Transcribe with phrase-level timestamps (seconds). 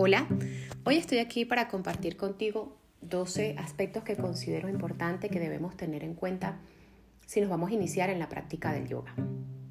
[0.00, 0.28] Hola,
[0.84, 6.14] hoy estoy aquí para compartir contigo 12 aspectos que considero importante que debemos tener en
[6.14, 6.60] cuenta
[7.26, 9.12] si nos vamos a iniciar en la práctica del yoga.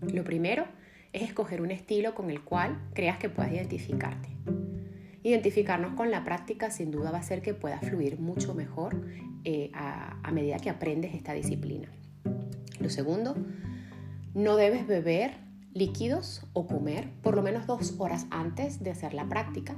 [0.01, 0.65] Lo primero
[1.13, 4.27] es escoger un estilo con el cual creas que puedas identificarte.
[5.23, 9.01] Identificarnos con la práctica sin duda va a hacer que puedas fluir mucho mejor
[9.45, 11.87] eh, a medida que aprendes esta disciplina.
[12.81, 13.37] Lo segundo,
[14.33, 15.35] no debes beber
[15.73, 19.77] líquidos o comer por lo menos dos horas antes de hacer la práctica,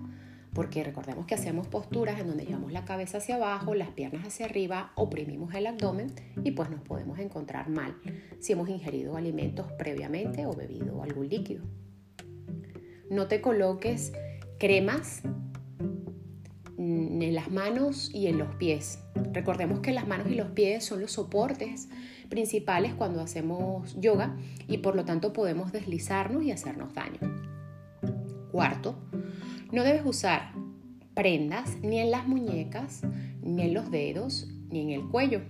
[0.53, 4.45] porque recordemos que hacemos posturas en donde llevamos la cabeza hacia abajo, las piernas hacia
[4.45, 6.13] arriba, oprimimos el abdomen
[6.43, 7.95] y pues nos podemos encontrar mal
[8.39, 11.63] si hemos ingerido alimentos previamente o bebido algún líquido.
[13.09, 14.13] No te coloques
[14.59, 15.21] cremas
[16.77, 18.99] en las manos y en los pies.
[19.33, 21.89] Recordemos que las manos y los pies son los soportes
[22.29, 27.58] principales cuando hacemos yoga y por lo tanto podemos deslizarnos y hacernos daño.
[28.59, 28.93] Cuarto,
[29.71, 30.51] no debes usar
[31.13, 33.03] prendas ni en las muñecas,
[33.41, 35.43] ni en los dedos, ni en el cuello.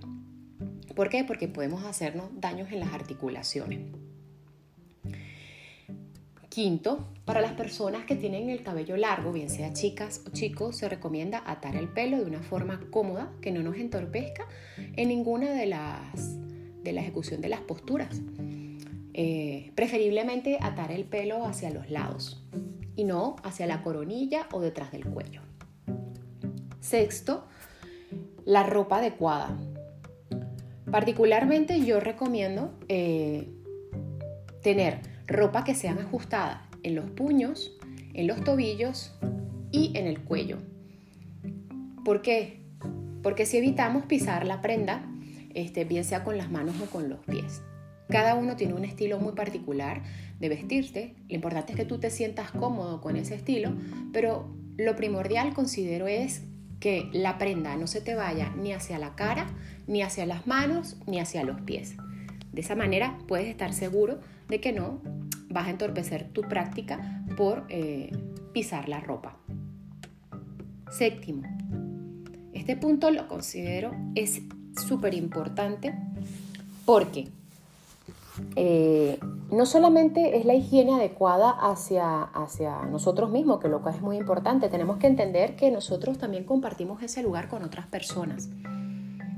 [0.94, 1.24] ¿Por qué?
[1.24, 3.80] Porque podemos hacernos daños en las articulaciones.
[6.50, 10.88] Quinto, para las personas que tienen el cabello largo, bien sea chicas o chicos, se
[10.88, 14.46] recomienda atar el pelo de una forma cómoda que no nos entorpezca
[14.76, 16.38] en ninguna de las
[16.84, 18.20] de la ejecución de las posturas.
[19.12, 22.44] Eh, preferiblemente atar el pelo hacia los lados
[22.94, 25.42] y no hacia la coronilla o detrás del cuello.
[26.80, 27.46] Sexto,
[28.44, 29.58] la ropa adecuada.
[30.90, 33.48] Particularmente yo recomiendo eh,
[34.62, 37.76] tener ropa que sean ajustada en los puños,
[38.14, 39.12] en los tobillos
[39.70, 40.58] y en el cuello.
[42.04, 42.60] ¿Por qué?
[43.22, 45.04] Porque si evitamos pisar la prenda,
[45.54, 47.62] este, bien sea con las manos o con los pies.
[48.10, 50.02] Cada uno tiene un estilo muy particular
[50.40, 51.14] de vestirte.
[51.28, 53.72] Lo importante es que tú te sientas cómodo con ese estilo,
[54.12, 56.42] pero lo primordial considero es
[56.80, 59.46] que la prenda no se te vaya ni hacia la cara,
[59.86, 61.94] ni hacia las manos, ni hacia los pies.
[62.52, 64.18] De esa manera puedes estar seguro
[64.48, 65.00] de que no
[65.48, 68.10] vas a entorpecer tu práctica por eh,
[68.52, 69.36] pisar la ropa.
[70.90, 71.42] Séptimo,
[72.52, 74.42] este punto lo considero es
[74.76, 75.94] súper importante
[76.84, 77.28] porque
[78.56, 79.18] eh,
[79.50, 84.16] no solamente es la higiene adecuada hacia, hacia nosotros mismos, que lo cual es muy
[84.16, 88.48] importante, tenemos que entender que nosotros también compartimos ese lugar con otras personas.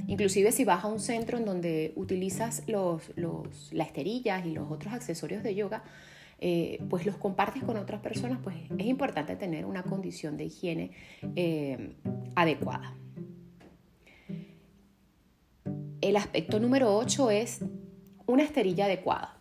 [0.07, 4.71] Inclusive si vas a un centro en donde utilizas los, los, las esterillas y los
[4.71, 5.85] otros accesorios de yoga,
[6.45, 10.91] eh, pues los compartes con otras personas, pues es importante tener una condición de higiene
[11.37, 11.95] eh,
[12.35, 12.97] adecuada.
[16.01, 17.65] El aspecto número 8 es
[18.27, 19.37] una esterilla adecuada.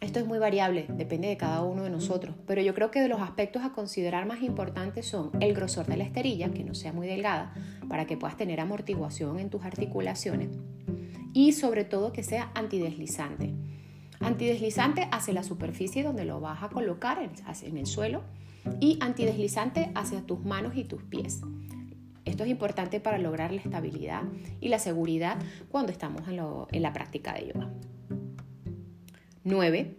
[0.00, 3.08] Esto es muy variable, depende de cada uno de nosotros, pero yo creo que de
[3.08, 6.92] los aspectos a considerar más importantes son el grosor de la esterilla, que no sea
[6.92, 7.54] muy delgada,
[7.88, 10.50] para que puedas tener amortiguación en tus articulaciones,
[11.32, 13.54] y sobre todo que sea antideslizante.
[14.20, 17.18] Antideslizante hacia la superficie donde lo vas a colocar
[17.62, 18.22] en el suelo
[18.80, 21.40] y antideslizante hacia tus manos y tus pies.
[22.26, 24.22] Esto es importante para lograr la estabilidad
[24.60, 25.38] y la seguridad
[25.70, 27.70] cuando estamos en, la práctica de yoga.
[29.46, 29.96] 9.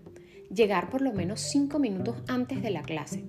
[0.54, 3.24] Llegar por lo menos 5 minutos antes de la clase.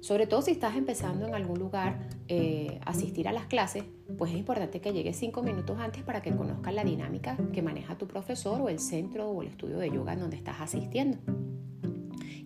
[0.00, 3.82] Sobre todo si estás empezando en algún lugar eh, asistir a las clases,
[4.16, 7.98] pues es importante que llegues 5 minutos antes para que conozcas la dinámica que maneja
[7.98, 11.18] tu profesor o el centro o el estudio de yoga en donde estás asistiendo.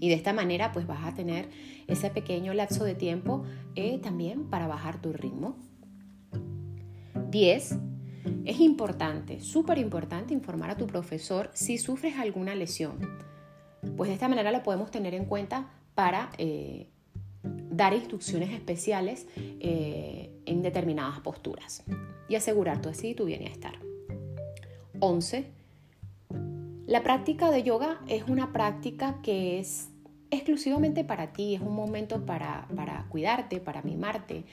[0.00, 1.50] Y de esta manera pues vas a tener
[1.88, 5.56] ese pequeño lapso de tiempo eh, también para bajar tu ritmo.
[7.28, 7.89] 10.
[8.44, 12.98] Es importante, súper importante informar a tu profesor si sufres alguna lesión.
[13.96, 16.88] Pues de esta manera lo podemos tener en cuenta para eh,
[17.42, 21.82] dar instrucciones especiales eh, en determinadas posturas
[22.28, 23.74] y asegurar tu así tu bienestar.
[25.00, 25.46] 11.
[26.86, 29.88] La práctica de yoga es una práctica que es
[30.30, 32.66] exclusivamente para ti, es un momento para
[33.08, 34.44] cuidarte, para mimarte,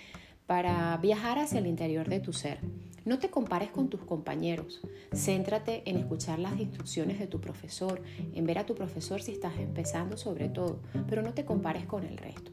[0.46, 2.60] para viajar hacia el interior de tu ser.
[3.08, 4.82] No te compares con tus compañeros,
[5.16, 8.02] céntrate en escuchar las instrucciones de tu profesor,
[8.34, 12.04] en ver a tu profesor si estás empezando sobre todo, pero no te compares con
[12.04, 12.52] el resto.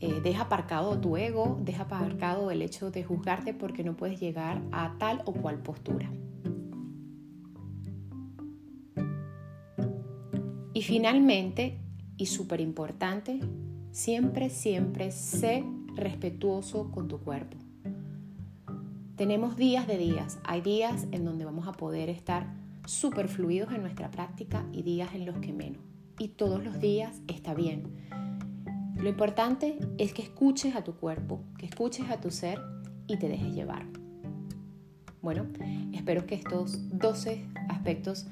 [0.00, 4.62] Eh, deja aparcado tu ego, deja aparcado el hecho de juzgarte porque no puedes llegar
[4.72, 6.10] a tal o cual postura.
[10.72, 11.82] Y finalmente,
[12.16, 13.40] y súper importante,
[13.90, 15.66] siempre, siempre sé
[15.96, 17.61] respetuoso con tu cuerpo.
[19.22, 20.40] Tenemos días de días.
[20.42, 22.52] Hay días en donde vamos a poder estar
[22.86, 25.80] súper fluidos en nuestra práctica y días en los que menos.
[26.18, 27.84] Y todos los días está bien.
[28.96, 32.60] Lo importante es que escuches a tu cuerpo, que escuches a tu ser
[33.06, 33.86] y te dejes llevar.
[35.20, 35.46] Bueno,
[35.92, 38.26] espero que estos 12 aspectos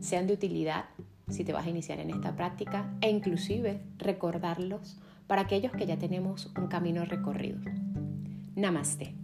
[0.00, 0.84] sean de utilidad
[1.26, 5.98] si te vas a iniciar en esta práctica e inclusive recordarlos para aquellos que ya
[5.98, 7.60] tenemos un camino recorrido.
[8.56, 9.23] Namaste.